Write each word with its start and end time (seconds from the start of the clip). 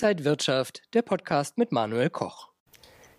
Inside 0.00 0.24
Wirtschaft, 0.24 0.82
der 0.94 1.02
Podcast 1.02 1.58
mit 1.58 1.72
Manuel 1.72 2.08
Koch. 2.08 2.50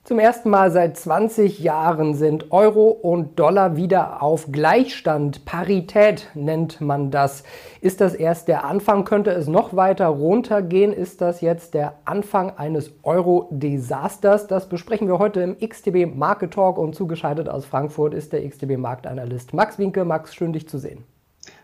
Zum 0.05 0.17
ersten 0.17 0.49
Mal 0.49 0.71
seit 0.71 0.95
20 0.95 1.59
Jahren 1.59 2.13
sind 2.13 2.53
Euro 2.53 2.87
und 2.87 3.37
Dollar 3.37 3.75
wieder 3.75 4.23
auf 4.23 4.49
Gleichstand. 4.49 5.43
Parität 5.43 6.29
nennt 6.35 6.79
man 6.79 7.11
das. 7.11 7.43
Ist 7.81 7.99
das 7.99 8.13
erst 8.13 8.47
der 8.47 8.63
Anfang? 8.63 9.03
Könnte 9.03 9.31
es 9.31 9.47
noch 9.47 9.75
weiter 9.75 10.07
runtergehen? 10.07 10.93
Ist 10.93 11.19
das 11.19 11.41
jetzt 11.41 11.73
der 11.73 11.99
Anfang 12.05 12.51
eines 12.51 12.93
Euro-Desasters? 13.03 14.47
Das 14.47 14.69
besprechen 14.69 15.09
wir 15.09 15.19
heute 15.19 15.41
im 15.41 15.57
XTB 15.59 16.15
Market 16.15 16.53
Talk 16.53 16.77
und 16.77 16.95
zugeschaltet 16.95 17.49
aus 17.49 17.65
Frankfurt 17.65 18.13
ist 18.13 18.31
der 18.31 18.47
XTB 18.47 18.77
Marktanalyst 18.77 19.53
Max 19.53 19.79
Winke. 19.79 20.05
Max, 20.05 20.33
schön 20.33 20.53
dich 20.53 20.69
zu 20.69 20.77
sehen. 20.77 21.03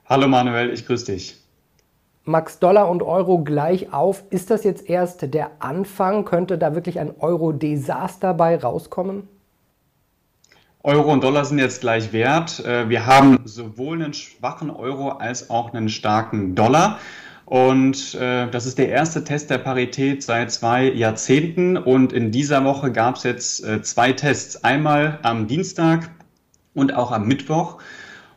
Hallo 0.08 0.28
Manuel, 0.28 0.74
ich 0.74 0.86
grüße 0.86 1.06
dich. 1.06 1.45
Max 2.28 2.58
Dollar 2.58 2.90
und 2.90 3.04
Euro 3.04 3.44
gleich 3.44 3.94
auf. 3.94 4.24
Ist 4.32 4.50
das 4.50 4.64
jetzt 4.64 4.90
erst 4.90 5.32
der 5.34 5.52
Anfang? 5.60 6.26
Könnte 6.26 6.58
da 6.58 6.74
wirklich 6.74 7.00
ein 7.00 7.14
Euro-Desaster 7.20 8.34
bei 8.34 8.58
rauskommen? 8.58 9.28
Euro 10.82 11.14
und 11.14 11.24
Dollar 11.24 11.46
sind 11.46 11.60
jetzt 11.60 11.82
gleich 11.82 12.14
wert. 12.14 12.66
Äh, 12.66 12.90
wir 12.90 13.06
haben 13.06 13.40
sowohl 13.46 14.02
einen 14.02 14.14
schwachen 14.14 14.72
Euro 14.72 15.10
als 15.10 15.52
auch 15.52 15.72
einen 15.74 15.90
starken 15.90 16.56
Dollar. 16.56 17.00
Und 17.46 18.16
äh, 18.16 18.50
das 18.50 18.66
ist 18.66 18.80
der 18.80 18.90
erste 18.90 19.24
Test 19.24 19.52
der 19.52 19.60
Parität 19.60 20.24
seit 20.24 20.52
zwei 20.52 20.92
Jahrzehnten. 20.92 21.78
Und 21.78 22.12
in 22.12 22.32
dieser 22.32 22.64
Woche 22.66 22.92
gab 22.92 23.18
es 23.18 23.24
jetzt 23.24 23.64
äh, 23.64 23.84
zwei 23.84 24.14
Tests. 24.14 24.64
Einmal 24.64 25.20
am 25.22 25.46
Dienstag 25.46 26.10
und 26.74 26.96
auch 26.96 27.12
am 27.12 27.28
Mittwoch. 27.28 27.78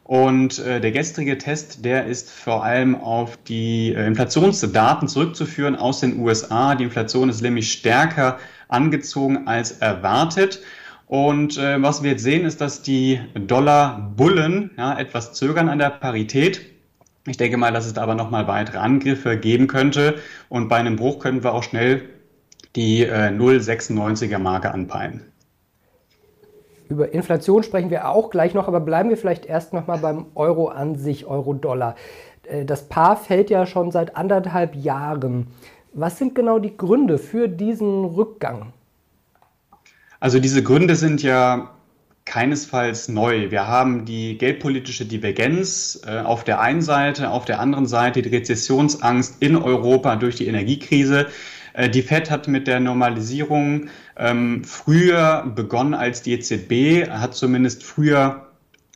Und 0.09 0.59
äh, 0.61 0.81
der 0.81 0.91
gestrige 0.91 1.37
Test, 1.37 1.85
der 1.85 2.07
ist 2.07 2.31
vor 2.31 2.65
allem 2.65 2.95
auf 2.95 3.37
die 3.47 3.93
äh, 3.93 4.07
Inflationsdaten 4.07 5.07
zurückzuführen 5.07 5.77
aus 5.77 6.01
den 6.01 6.19
USA. 6.19 6.75
Die 6.75 6.85
Inflation 6.85 7.29
ist 7.29 7.43
nämlich 7.43 7.71
stärker 7.71 8.39
angezogen 8.69 9.47
als 9.47 9.73
erwartet. 9.73 10.63
Und 11.09 11.59
äh, 11.59 11.83
was 11.83 12.03
wir 12.03 12.13
jetzt 12.13 12.23
sehen, 12.23 12.47
ist, 12.47 12.63
dass 12.63 12.81
die 12.81 13.21
Dollar-Bullen 13.35 14.71
ja, 14.79 14.99
etwas 14.99 15.35
zögern 15.35 15.69
an 15.69 15.79
der 15.79 15.91
Parität. 15.91 16.63
Ich 17.27 17.37
denke 17.37 17.59
mal, 17.59 17.75
dass 17.75 17.85
es 17.85 17.93
da 17.93 18.01
aber 18.01 18.15
nochmal 18.15 18.47
weitere 18.47 18.79
Angriffe 18.79 19.37
geben 19.37 19.67
könnte. 19.67 20.15
Und 20.49 20.71
bei 20.71 20.77
einem 20.77 20.97
Bruch 20.97 21.19
können 21.19 21.45
wir 21.45 21.53
auch 21.53 21.65
schnell 21.65 22.09
die 22.77 23.03
äh, 23.03 23.29
0,96er 23.29 24.39
Marke 24.39 24.71
anpeilen. 24.71 25.31
Über 26.89 27.13
Inflation 27.13 27.63
sprechen 27.63 27.91
wir 27.91 28.09
auch 28.09 28.31
gleich 28.31 28.55
noch, 28.55 28.69
aber 28.69 28.81
bleiben 28.81 29.11
wir 29.11 29.17
vielleicht 29.17 29.47
erst 29.47 29.73
noch 29.73 29.87
mal 29.87 29.99
beim 29.99 30.27
Euro 30.35 30.69
an 30.69 30.97
sich, 30.97 31.27
Euro-Dollar. 31.27 31.97
Äh, 32.45 32.65
das 32.65 32.89
Paar 32.89 33.17
fällt 33.17 33.51
ja 33.51 33.67
schon 33.67 33.91
seit 33.91 34.17
anderthalb 34.17 34.75
Jahren. 34.75 35.49
Was 35.93 36.19
sind 36.19 36.35
genau 36.35 36.59
die 36.59 36.77
Gründe 36.77 37.19
für 37.19 37.49
diesen 37.49 38.05
Rückgang? 38.05 38.73
Also 40.21 40.41
diese 40.41 40.63
Gründe 40.63 40.97
sind 40.97 41.23
ja 41.23 41.71
keinesfalls 42.25 43.09
neu. 43.09 43.51
Wir 43.51 43.69
haben 43.69 44.05
die 44.05 44.37
geldpolitische 44.37 45.07
Divergenz 45.07 46.01
äh, 46.07 46.21
auf 46.21 46.45
der 46.45 46.61
einen 46.61 46.83
Seite, 46.83 47.31
auf 47.31 47.45
der 47.45 47.61
anderen 47.61 47.87
Seite 47.87 48.23
die 48.23 48.29
Rezessionsangst 48.29 49.37
in 49.41 49.57
Europa 49.57 50.17
durch 50.17 50.37
die 50.37 50.47
Energiekrise. 50.47 51.27
Äh, 51.79 51.89
die 51.89 52.03
Fed 52.03 52.31
hat 52.31 52.49
mit 52.49 52.67
der 52.67 52.81
Normalisierung 52.81 53.89
ähm, 54.17 54.65
früher 54.65 55.51
begonnen 55.55 55.95
als 55.95 56.23
die 56.23 56.33
EZB, 56.33 57.09
hat 57.09 57.35
zumindest 57.35 57.85
früher 57.85 58.49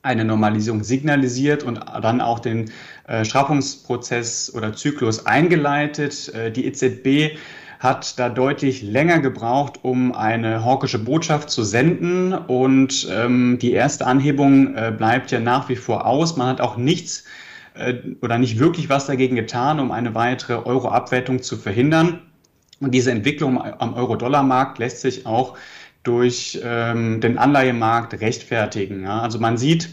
eine 0.03 0.25
Normalisierung 0.25 0.83
signalisiert 0.83 1.63
und 1.63 1.79
dann 2.03 2.21
auch 2.21 2.41
den 2.41 2.73
äh, 3.07 3.25
Straffungsprozess 3.25 4.53
oder 4.53 4.75
Zyklus 4.75 5.27
eingeleitet. 5.27 6.35
Äh, 6.35 6.51
die 6.51 6.67
EZB 6.67 7.39
hat 7.79 8.19
da 8.19 8.29
deutlich 8.29 8.83
länger 8.83 9.21
gebraucht, 9.21 9.79
um 9.83 10.13
eine 10.13 10.65
hawkische 10.65 10.99
Botschaft 10.99 11.51
zu 11.51 11.63
senden. 11.63 12.33
Und 12.33 13.09
ähm, 13.13 13.59
die 13.61 13.73
erste 13.73 14.07
Anhebung 14.07 14.75
äh, 14.75 14.93
bleibt 14.97 15.31
ja 15.31 15.39
nach 15.39 15.69
wie 15.69 15.77
vor 15.77 16.05
aus. 16.07 16.37
Man 16.37 16.49
hat 16.49 16.61
auch 16.61 16.77
nichts 16.77 17.25
äh, 17.75 17.95
oder 18.23 18.39
nicht 18.39 18.59
wirklich 18.59 18.89
was 18.89 19.07
dagegen 19.07 19.37
getan, 19.37 19.79
um 19.79 19.93
eine 19.93 20.17
weitere 20.17 20.55
Euro-Abwertung 20.55 21.43
zu 21.43 21.57
verhindern. 21.57 22.21
Und 22.83 22.91
diese 22.93 23.13
Entwicklung 23.13 23.63
am 23.63 23.95
Euro-Dollar-Markt 23.95 24.79
lässt 24.79 25.03
sich 25.03 25.25
auch 25.25 25.57
durch 26.03 26.61
ähm, 26.65 27.21
den 27.21 27.39
Anleihemarkt 27.39 28.21
rechtfertigen. 28.21 29.05
Ja? 29.05 29.21
Also 29.21 29.39
man 29.39 29.57
sieht 29.57 29.89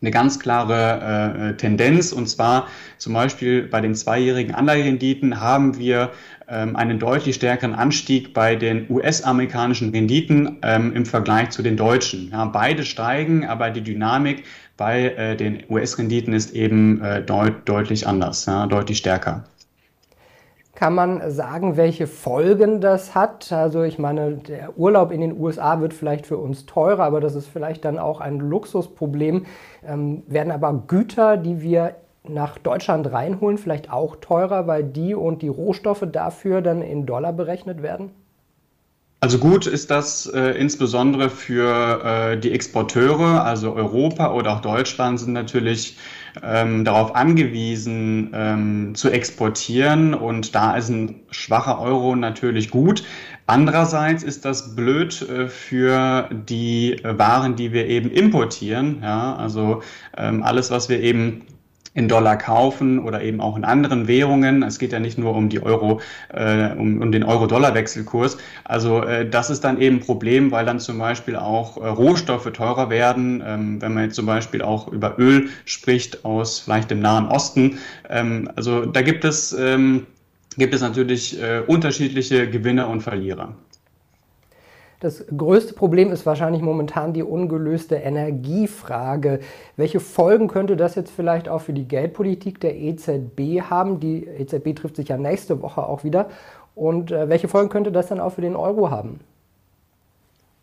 eine 0.00 0.10
ganz 0.10 0.40
klare 0.40 1.52
äh, 1.52 1.56
Tendenz 1.56 2.12
und 2.12 2.28
zwar 2.28 2.66
zum 2.98 3.14
Beispiel 3.14 3.62
bei 3.62 3.80
den 3.80 3.94
zweijährigen 3.94 4.52
Anleiherenditen 4.52 5.40
haben 5.40 5.78
wir 5.78 6.10
ähm, 6.48 6.74
einen 6.74 6.98
deutlich 6.98 7.36
stärkeren 7.36 7.74
Anstieg 7.74 8.34
bei 8.34 8.56
den 8.56 8.86
US-amerikanischen 8.90 9.90
Renditen 9.90 10.58
ähm, 10.62 10.92
im 10.94 11.06
Vergleich 11.06 11.50
zu 11.50 11.62
den 11.62 11.76
deutschen. 11.76 12.30
Ja, 12.32 12.44
beide 12.46 12.84
steigen, 12.84 13.46
aber 13.46 13.70
die 13.70 13.82
Dynamik 13.82 14.42
bei 14.76 15.10
äh, 15.10 15.36
den 15.36 15.62
US-Renditen 15.68 16.32
ist 16.32 16.52
eben 16.52 17.00
äh, 17.00 17.22
deut 17.22 17.68
deutlich 17.68 18.08
anders, 18.08 18.46
ja, 18.46 18.66
deutlich 18.66 18.98
stärker. 18.98 19.44
Kann 20.78 20.94
man 20.94 21.28
sagen, 21.32 21.76
welche 21.76 22.06
Folgen 22.06 22.80
das 22.80 23.16
hat? 23.16 23.50
Also 23.50 23.82
ich 23.82 23.98
meine, 23.98 24.36
der 24.36 24.78
Urlaub 24.78 25.10
in 25.10 25.20
den 25.20 25.36
USA 25.36 25.80
wird 25.80 25.92
vielleicht 25.92 26.24
für 26.24 26.38
uns 26.38 26.66
teurer, 26.66 27.02
aber 27.02 27.20
das 27.20 27.34
ist 27.34 27.48
vielleicht 27.48 27.84
dann 27.84 27.98
auch 27.98 28.20
ein 28.20 28.38
Luxusproblem. 28.38 29.46
Ähm, 29.84 30.22
werden 30.28 30.52
aber 30.52 30.84
Güter, 30.86 31.36
die 31.36 31.62
wir 31.62 31.96
nach 32.22 32.58
Deutschland 32.58 33.10
reinholen, 33.10 33.58
vielleicht 33.58 33.92
auch 33.92 34.14
teurer, 34.20 34.68
weil 34.68 34.84
die 34.84 35.16
und 35.16 35.42
die 35.42 35.48
Rohstoffe 35.48 36.06
dafür 36.12 36.62
dann 36.62 36.80
in 36.80 37.06
Dollar 37.06 37.32
berechnet 37.32 37.82
werden? 37.82 38.12
Also 39.20 39.38
gut 39.38 39.66
ist 39.66 39.90
das 39.90 40.26
äh, 40.26 40.50
insbesondere 40.52 41.28
für 41.28 42.04
äh, 42.04 42.38
die 42.38 42.52
Exporteure, 42.52 43.44
also 43.44 43.74
Europa 43.74 44.32
oder 44.32 44.52
auch 44.52 44.60
Deutschland 44.60 45.18
sind 45.18 45.32
natürlich 45.32 45.96
ähm, 46.40 46.84
darauf 46.84 47.16
angewiesen 47.16 48.30
ähm, 48.32 48.94
zu 48.94 49.10
exportieren 49.10 50.14
und 50.14 50.54
da 50.54 50.76
ist 50.76 50.88
ein 50.88 51.16
schwacher 51.30 51.80
Euro 51.80 52.14
natürlich 52.14 52.70
gut. 52.70 53.02
Andererseits 53.46 54.22
ist 54.22 54.44
das 54.44 54.76
blöd 54.76 55.20
äh, 55.22 55.48
für 55.48 56.28
die 56.48 57.00
Waren, 57.02 57.56
die 57.56 57.72
wir 57.72 57.88
eben 57.88 58.12
importieren. 58.12 59.00
Ja, 59.02 59.34
also 59.34 59.82
ähm, 60.16 60.44
alles, 60.44 60.70
was 60.70 60.88
wir 60.88 61.00
eben 61.00 61.44
in 61.98 62.06
Dollar 62.06 62.38
kaufen 62.38 63.00
oder 63.00 63.22
eben 63.22 63.40
auch 63.40 63.56
in 63.56 63.64
anderen 63.64 64.06
Währungen. 64.06 64.62
Es 64.62 64.78
geht 64.78 64.92
ja 64.92 65.00
nicht 65.00 65.18
nur 65.18 65.34
um 65.34 65.48
die 65.48 65.60
Euro, 65.60 66.00
äh, 66.32 66.70
um, 66.70 67.02
um 67.02 67.10
den 67.10 67.24
Euro-Dollar-Wechselkurs. 67.24 68.38
Also 68.62 69.02
äh, 69.02 69.28
das 69.28 69.50
ist 69.50 69.64
dann 69.64 69.80
eben 69.80 69.96
ein 69.96 70.00
Problem, 70.00 70.52
weil 70.52 70.64
dann 70.64 70.78
zum 70.78 70.96
Beispiel 70.98 71.34
auch 71.34 71.76
äh, 71.76 71.88
Rohstoffe 71.88 72.48
teurer 72.52 72.88
werden. 72.88 73.42
Ähm, 73.44 73.82
wenn 73.82 73.94
man 73.94 74.04
jetzt 74.04 74.14
zum 74.14 74.26
Beispiel 74.26 74.62
auch 74.62 74.86
über 74.92 75.18
Öl 75.18 75.48
spricht 75.64 76.24
aus 76.24 76.60
vielleicht 76.60 76.92
dem 76.92 77.00
Nahen 77.00 77.26
Osten. 77.26 77.78
Ähm, 78.08 78.48
also 78.54 78.86
da 78.86 79.02
gibt 79.02 79.24
es 79.24 79.52
ähm, 79.52 80.06
gibt 80.56 80.74
es 80.74 80.80
natürlich 80.80 81.42
äh, 81.42 81.62
unterschiedliche 81.66 82.48
Gewinner 82.48 82.88
und 82.88 83.00
Verlierer. 83.00 83.54
Das 85.00 85.24
größte 85.36 85.74
Problem 85.74 86.10
ist 86.10 86.26
wahrscheinlich 86.26 86.60
momentan 86.60 87.12
die 87.12 87.22
ungelöste 87.22 87.94
Energiefrage. 87.94 89.38
Welche 89.76 90.00
Folgen 90.00 90.48
könnte 90.48 90.76
das 90.76 90.96
jetzt 90.96 91.12
vielleicht 91.12 91.48
auch 91.48 91.60
für 91.60 91.72
die 91.72 91.86
Geldpolitik 91.86 92.60
der 92.60 92.76
EZB 92.76 93.62
haben? 93.70 94.00
Die 94.00 94.26
EZB 94.26 94.74
trifft 94.74 94.96
sich 94.96 95.08
ja 95.08 95.16
nächste 95.16 95.62
Woche 95.62 95.84
auch 95.84 96.02
wieder. 96.02 96.28
Und 96.74 97.12
äh, 97.12 97.28
welche 97.28 97.46
Folgen 97.46 97.68
könnte 97.68 97.92
das 97.92 98.08
dann 98.08 98.18
auch 98.18 98.32
für 98.32 98.40
den 98.40 98.56
Euro 98.56 98.90
haben? 98.90 99.20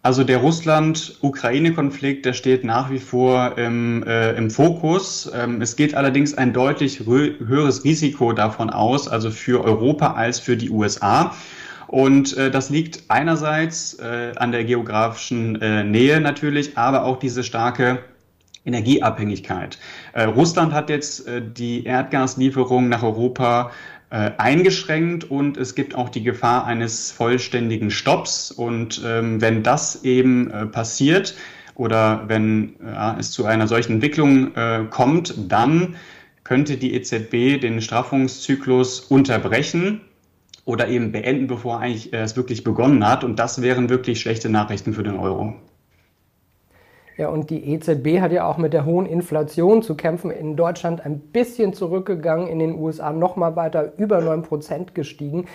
Also 0.02 0.24
der 0.26 0.38
Russland-Ukraine-Konflikt, 0.38 2.26
der 2.26 2.34
steht 2.34 2.64
nach 2.66 2.92
wie 2.92 3.00
vor 3.00 3.58
im, 3.58 4.04
äh, 4.04 4.34
im 4.34 4.52
Fokus. 4.52 5.32
Ähm, 5.34 5.62
es 5.62 5.78
geht 5.78 5.96
allerdings 5.96 6.38
ein 6.38 6.52
deutlich 6.52 7.00
höheres 7.08 7.86
Risiko 7.86 8.34
davon 8.34 8.70
aus, 8.70 9.08
also 9.08 9.32
für 9.32 9.64
Europa 9.64 10.14
als 10.14 10.40
für 10.40 10.58
die 10.58 10.70
USA. 10.70 11.32
Und 11.88 12.36
äh, 12.38 12.52
das 12.52 12.70
liegt 12.70 13.04
einerseits 13.10 13.96
äh, 13.96 14.34
an 14.36 14.52
der 14.52 14.64
geografischen 14.64 15.62
äh, 15.62 15.84
Nähe 15.84 16.20
natürlich, 16.20 16.78
aber 16.78 17.04
auch 17.04 17.20
diese 17.20 17.44
starke 17.44 18.00
Energieabhängigkeit. 18.66 19.78
Äh, 20.14 20.24
Russland 20.24 20.74
hat 20.74 20.90
jetzt 20.90 21.28
äh, 21.28 21.42
die 21.42 21.86
Erdgaslieferung 21.86 22.90
nach 22.90 23.04
Europa 23.04 23.72
äh, 24.10 24.32
eingeschränkt 24.38 25.30
und 25.30 25.58
es 25.58 25.76
gibt 25.76 25.96
auch 25.96 26.10
die 26.10 26.24
Gefahr 26.24 26.66
eines 26.66 27.12
vollständigen 27.12 27.92
Stopps. 27.92 28.52
Und 28.52 29.02
ähm, 29.06 29.40
wenn 29.42 29.64
das 29.64 30.04
eben 30.04 30.52
passiert 30.72 31.36
oder 31.76 32.24
wenn 32.28 32.76
es 33.20 33.32
zu 33.32 33.46
einer 33.46 33.68
solchen 33.68 33.94
Entwicklung 33.94 34.54
kommt, 34.92 35.34
dann 35.50 35.96
könnte 36.46 36.78
die 36.78 36.94
EZB 36.94 37.60
den 37.60 37.82
Straffungszyklus 37.82 39.02
unterbrechen 39.02 40.00
oder 40.66 40.88
eben 40.88 41.12
beenden, 41.12 41.48
bevor 41.48 41.80
eigentlich 41.80 42.12
äh, 42.12 42.22
es 42.22 42.36
wirklich 42.36 42.64
begonnen 42.64 43.08
hat. 43.08 43.24
Und 43.24 43.40
das 43.40 43.62
wären 43.62 43.90
wirklich 43.90 44.20
schlechte 44.20 44.50
Nachrichten 44.50 44.94
für 44.94 45.04
den 45.04 45.18
Euro. 45.18 45.54
Ja, 47.18 47.30
und 47.30 47.50
die 47.50 47.74
EZB 47.74 48.20
hat 48.20 48.34
ja 48.34 48.46
auch 48.46 48.58
mit 48.58 48.74
der 48.74 48.84
hohen 48.84 49.06
Inflation 49.06 49.82
zu 49.82 49.96
kämpfen. 49.96 50.32
In 50.32 50.58
Deutschland 50.58 51.06
ein 51.06 51.20
bisschen 51.20 51.74
zurückgegangen, 51.74 52.48
in 52.48 52.60
den 52.60 52.76
USA 52.76 53.14
noch 53.14 53.38
mal 53.38 53.56
weiter 53.56 53.94
über 53.98 54.20
9 54.20 54.42
Prozent 54.42 54.96
gestiegen. 54.96 55.46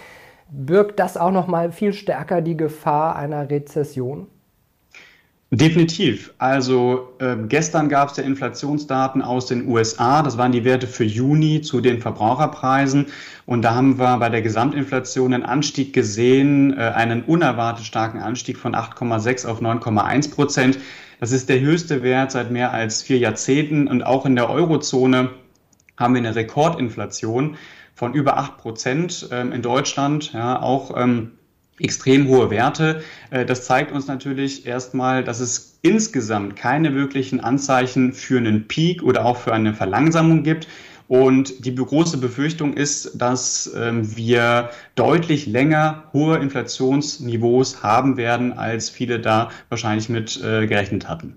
birgt 0.51 0.99
das 0.99 1.17
auch 1.17 1.31
noch 1.31 1.47
mal 1.47 1.71
viel 1.71 1.93
stärker 1.93 2.41
die 2.41 2.57
Gefahr 2.57 3.15
einer 3.17 3.51
Rezession? 3.51 4.27
Definitiv. 5.53 6.33
Also 6.39 7.09
äh, 7.19 7.35
gestern 7.49 7.89
gab 7.89 8.11
es 8.11 8.17
ja 8.17 8.23
Inflationsdaten 8.23 9.21
aus 9.21 9.47
den 9.47 9.67
USA. 9.67 10.23
Das 10.23 10.39
waren 10.39 10.53
die 10.53 10.65
Werte 10.65 10.87
für 10.87 11.03
Juni 11.03 11.61
zu 11.61 11.81
den 11.81 12.01
Verbraucherpreisen. 12.01 13.07
Und 13.47 13.63
da 13.63 13.75
haben 13.75 13.99
wir 13.99 14.19
bei 14.19 14.29
der 14.29 14.43
Gesamtinflation 14.43 15.35
einen 15.35 15.43
Anstieg 15.43 15.93
gesehen, 15.93 16.79
äh, 16.79 16.83
einen 16.83 17.25
unerwartet 17.25 17.85
starken 17.85 18.21
Anstieg 18.21 18.59
von 18.59 18.77
8,6 18.77 19.45
auf 19.45 19.61
9,1 19.61 20.31
Prozent. 20.33 20.79
Das 21.19 21.33
ist 21.33 21.49
der 21.49 21.59
höchste 21.59 22.05
Wert 22.05 22.31
seit 22.31 22.53
mehr 22.53 22.73
als 22.73 23.03
vier 23.03 23.19
Jahrzehnten. 23.19 23.89
Und 23.89 24.05
auch 24.05 24.27
in 24.27 24.37
der 24.37 24.51
Eurozone 24.51 25.31
haben 25.97 26.15
wir 26.15 26.21
eine 26.21 26.37
Rekordinflation 26.37 27.57
von 27.97 28.15
über 28.15 28.39
8 28.39 28.57
Prozent 28.57 29.29
ähm, 29.33 29.51
in 29.51 29.63
Deutschland. 29.63 30.33
Ja, 30.33 30.63
auch 30.63 30.97
ähm, 30.97 31.33
extrem 31.81 32.29
hohe 32.29 32.51
Werte. 32.51 33.03
Äh, 33.31 33.45
das 33.45 33.65
zeigt 33.65 33.93
uns 33.93 34.07
natürlich 34.07 34.67
erstmal, 34.67 35.25
dass 35.25 35.41
es 35.41 35.79
insgesamt 35.83 36.57
keine 36.57 36.95
wirklichen 36.95 37.41
Anzeichen 37.41 38.13
für 38.13 38.39
einen 38.39 38.69
Peak 38.69 39.03
oder 39.03 39.25
auch 39.25 39.37
für 39.37 39.53
eine 39.53 39.75
Verlangsamung 39.75 40.43
gibt. 40.43 40.69
Und 41.09 41.67
die 41.67 41.75
große 41.75 42.19
Befürchtung 42.19 42.73
ist, 42.75 43.21
dass 43.21 43.73
ähm, 43.77 44.17
wir 44.17 44.71
deutlich 44.95 45.47
länger 45.49 46.05
hohe 46.13 46.39
Inflationsniveaus 46.39 47.83
haben 47.83 48.17
werden, 48.17 48.53
als 48.53 48.91
viele 48.91 49.19
da 49.19 49.51
wahrscheinlich 49.71 50.09
mit 50.09 50.41
äh, 50.41 50.69
gerechnet 50.69 51.09
hatten. 51.09 51.37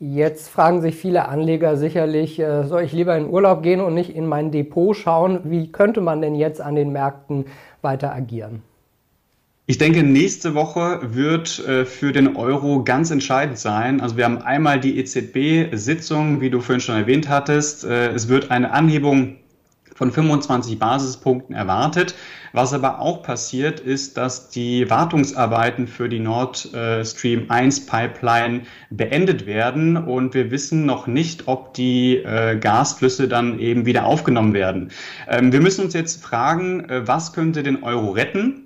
Jetzt 0.00 0.48
fragen 0.48 0.82
sich 0.82 0.96
viele 0.96 1.28
Anleger 1.28 1.76
sicherlich, 1.76 2.38
äh, 2.40 2.64
soll 2.64 2.82
ich 2.82 2.92
lieber 2.92 3.16
in 3.16 3.30
Urlaub 3.30 3.62
gehen 3.62 3.80
und 3.80 3.94
nicht 3.94 4.10
in 4.10 4.26
mein 4.26 4.50
Depot 4.50 4.96
schauen? 4.96 5.40
Wie 5.44 5.70
könnte 5.70 6.00
man 6.00 6.20
denn 6.20 6.34
jetzt 6.34 6.60
an 6.60 6.74
den 6.74 6.90
Märkten 6.90 7.46
weiter 7.80 8.12
agieren? 8.12 8.62
Ich 9.68 9.78
denke, 9.78 10.04
nächste 10.04 10.54
Woche 10.54 11.00
wird 11.02 11.58
äh, 11.66 11.84
für 11.84 12.12
den 12.12 12.36
Euro 12.36 12.84
ganz 12.84 13.10
entscheidend 13.10 13.58
sein. 13.58 14.00
Also 14.00 14.16
wir 14.16 14.24
haben 14.24 14.38
einmal 14.38 14.78
die 14.78 14.96
EZB-Sitzung, 14.96 16.40
wie 16.40 16.50
du 16.50 16.60
vorhin 16.60 16.80
schon 16.80 16.94
erwähnt 16.94 17.28
hattest. 17.28 17.84
Äh, 17.84 18.12
es 18.12 18.28
wird 18.28 18.52
eine 18.52 18.70
Anhebung 18.70 19.38
von 19.92 20.12
25 20.12 20.78
Basispunkten 20.78 21.56
erwartet. 21.56 22.14
Was 22.52 22.74
aber 22.74 23.00
auch 23.00 23.24
passiert, 23.24 23.80
ist, 23.80 24.16
dass 24.16 24.50
die 24.50 24.88
Wartungsarbeiten 24.88 25.88
für 25.88 26.08
die 26.08 26.20
Nord 26.20 26.70
Stream 27.02 27.46
1 27.50 27.86
Pipeline 27.86 28.62
beendet 28.90 29.46
werden 29.46 29.96
und 29.96 30.32
wir 30.34 30.50
wissen 30.50 30.86
noch 30.86 31.06
nicht, 31.06 31.48
ob 31.48 31.74
die 31.74 32.18
äh, 32.18 32.56
Gasflüsse 32.56 33.26
dann 33.26 33.58
eben 33.58 33.84
wieder 33.84 34.04
aufgenommen 34.04 34.54
werden. 34.54 34.90
Ähm, 35.28 35.50
wir 35.52 35.60
müssen 35.60 35.84
uns 35.84 35.94
jetzt 35.94 36.22
fragen, 36.22 36.86
was 36.88 37.32
könnte 37.32 37.62
den 37.62 37.82
Euro 37.82 38.10
retten? 38.10 38.65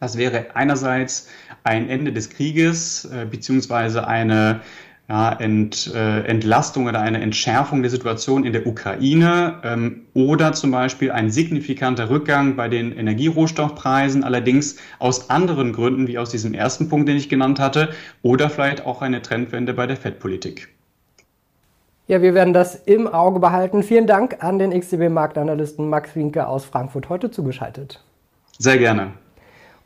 Das 0.00 0.18
wäre 0.18 0.46
einerseits 0.54 1.28
ein 1.64 1.88
Ende 1.88 2.12
des 2.12 2.30
Krieges 2.30 3.06
äh, 3.06 3.26
beziehungsweise 3.26 4.06
eine 4.06 4.60
ja, 5.08 5.32
Ent, 5.32 5.92
äh, 5.94 6.22
Entlastung 6.22 6.86
oder 6.86 7.00
eine 7.00 7.20
Entschärfung 7.20 7.82
der 7.82 7.90
Situation 7.90 8.44
in 8.44 8.52
der 8.52 8.66
Ukraine 8.66 9.60
ähm, 9.62 10.06
oder 10.14 10.52
zum 10.52 10.72
Beispiel 10.72 11.12
ein 11.12 11.30
signifikanter 11.30 12.10
Rückgang 12.10 12.56
bei 12.56 12.68
den 12.68 12.96
Energierohstoffpreisen, 12.96 14.24
allerdings 14.24 14.76
aus 14.98 15.30
anderen 15.30 15.72
Gründen 15.72 16.08
wie 16.08 16.18
aus 16.18 16.30
diesem 16.30 16.54
ersten 16.54 16.88
Punkt, 16.88 17.08
den 17.08 17.16
ich 17.16 17.28
genannt 17.28 17.60
hatte, 17.60 17.90
oder 18.22 18.50
vielleicht 18.50 18.84
auch 18.84 19.00
eine 19.00 19.22
Trendwende 19.22 19.74
bei 19.74 19.86
der 19.86 19.96
Fettpolitik. 19.96 20.68
Ja, 22.08 22.22
wir 22.22 22.34
werden 22.34 22.52
das 22.52 22.74
im 22.74 23.08
Auge 23.08 23.40
behalten. 23.40 23.82
Vielen 23.82 24.06
Dank 24.06 24.42
an 24.42 24.58
den 24.58 24.78
XTB-Marktanalysten 24.78 25.88
Max 25.88 26.14
Winke 26.14 26.46
aus 26.46 26.64
Frankfurt 26.64 27.08
heute 27.08 27.30
zugeschaltet. 27.30 28.02
Sehr 28.58 28.78
gerne. 28.78 29.12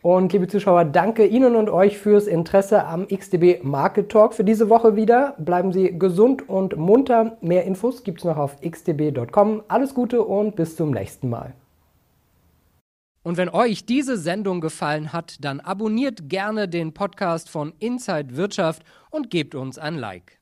Und 0.02 0.32
liebe 0.32 0.48
Zuschauer, 0.48 0.86
danke 0.86 1.26
Ihnen 1.26 1.56
und 1.56 1.68
euch 1.68 1.98
fürs 1.98 2.26
Interesse 2.26 2.86
am 2.86 3.06
XDB 3.06 3.62
Market 3.62 4.10
Talk 4.10 4.32
für 4.32 4.44
diese 4.44 4.70
Woche 4.70 4.96
wieder. 4.96 5.34
Bleiben 5.38 5.72
Sie 5.72 5.98
gesund 5.98 6.48
und 6.48 6.78
munter. 6.78 7.36
Mehr 7.42 7.64
Infos 7.64 8.02
gibt 8.02 8.20
es 8.20 8.24
noch 8.24 8.38
auf 8.38 8.56
xdb.com. 8.62 9.62
Alles 9.68 9.92
Gute 9.92 10.22
und 10.22 10.56
bis 10.56 10.76
zum 10.76 10.90
nächsten 10.90 11.28
Mal. 11.28 11.52
Und 13.22 13.36
wenn 13.36 13.50
euch 13.50 13.84
diese 13.84 14.16
Sendung 14.16 14.62
gefallen 14.62 15.12
hat, 15.12 15.44
dann 15.44 15.60
abonniert 15.60 16.30
gerne 16.30 16.66
den 16.66 16.94
Podcast 16.94 17.50
von 17.50 17.74
Inside 17.78 18.36
Wirtschaft 18.36 18.82
und 19.10 19.28
gebt 19.28 19.54
uns 19.54 19.76
ein 19.76 19.96
Like. 19.96 20.39